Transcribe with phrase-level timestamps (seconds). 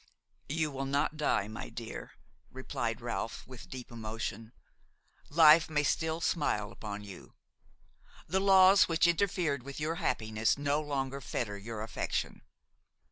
[0.49, 2.13] "You will not die, my dear,"
[2.49, 4.51] replied Ralph with deep emotion;
[5.29, 7.35] "life may still smile upon you.
[8.25, 12.41] The laws which interfered with your happiness no longer fetter your affection.